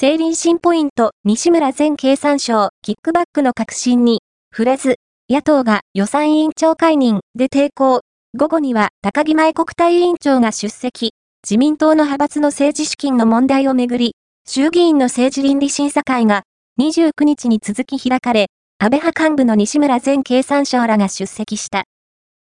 [0.00, 4.96] 政倫審ポイント西村前経産省キックバックの革新に触れず、
[5.28, 8.00] 野党が予算委員長解任で抵抗。
[8.34, 11.12] 午後には高木前国対委員長が出席。
[11.44, 14.14] 自民党の派閥の政治資金の問題をめぐり、
[14.48, 16.44] 衆議院の政治倫理審査会が
[16.80, 18.46] 29日に続き開かれ、
[18.78, 21.84] 安倍派幹部の西村前経産省らが出席した。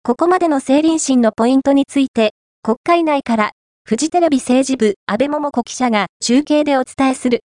[0.02, 3.52] ここまでの政倫審のポイントについて、国会内から
[3.88, 7.40] フジテレビ政治部安倍桃子記者が中継でお伝えする。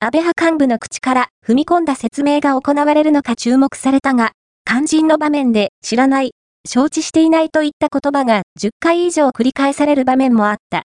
[0.00, 4.32] 安倍派幹部の口から踏み込んだ説明が行われるのか注目されたが、
[4.64, 6.30] 肝心の場面で知らない、
[6.66, 10.84] 承知していないといった言葉が10回以上繰り返される場面もあった。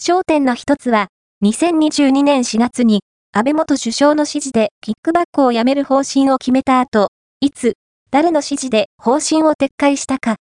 [0.00, 1.06] 焦点の一つは、
[1.44, 7.74] 2022年4月に安倍元首相の指示でキックバックをやめる方針を決めた後、いつ、
[8.10, 10.38] 誰の指示で方針を撤回したか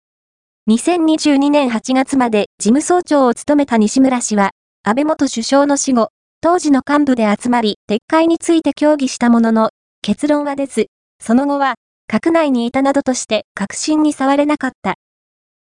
[0.69, 4.51] 2022年8月まで事務総長を務めた西村氏は、
[4.83, 6.09] 安倍元首相の死後、
[6.41, 9.71] 当時の幹部で集まり、撤回について協議したものの、
[10.03, 10.89] 結論は出ず、
[11.23, 11.77] その後は、
[12.11, 14.95] 閣内にいたなどとして確信に触れなかった。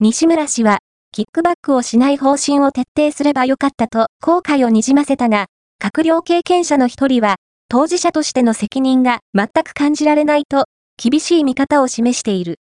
[0.01, 0.79] 西村氏は、
[1.13, 5.45] キックバックをしない方針を徹底すればよかったと後悔をにじませたが、
[5.81, 7.35] 閣僚経験者の一人は、
[7.69, 10.65] 当事者としての責任が全く感じられないと、
[11.02, 12.59] 厳しい見方を示している。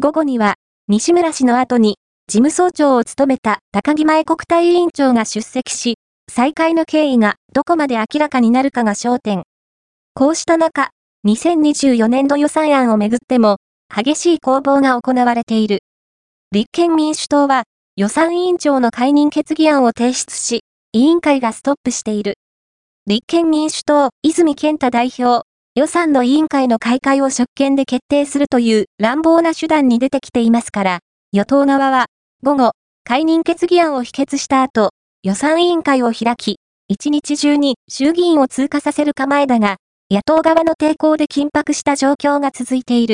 [0.00, 0.54] 午後には、
[0.90, 5.98] 西村氏の後に、事務総長を務めた高木前国対委員長が出席し、
[6.32, 9.42] 再開の経緯がどこまで明らかになるかが焦点。
[10.14, 10.88] こうした中、
[11.26, 13.58] 2024年度予算案をめぐっても、
[13.94, 15.80] 激しい攻防が行われている。
[16.52, 17.64] 立憲民主党は、
[17.96, 20.62] 予算委員長の解任決議案を提出し、
[20.94, 22.36] 委員会がストップしている。
[23.06, 25.47] 立憲民主党、泉健太代表、
[25.78, 30.98] 予算の委員会の開会を職権で決定するという乱暴な手段に出てきていますから、
[31.30, 32.06] 与党側は、
[32.42, 32.72] 午後、
[33.04, 34.90] 解任決議案を否決した後、
[35.22, 36.56] 予算委員会を開き、
[36.88, 39.76] 一日中に衆議院を通過させる構えだが、
[40.10, 43.06] 野党側の抵抗で緊迫した状況が続いている。